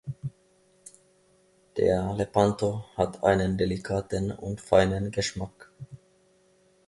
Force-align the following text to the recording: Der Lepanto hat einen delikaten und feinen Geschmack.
Der 1.77 2.13
Lepanto 2.15 2.85
hat 2.97 3.21
einen 3.23 3.59
delikaten 3.59 4.31
und 4.31 4.59
feinen 4.59 5.11
Geschmack. 5.11 5.71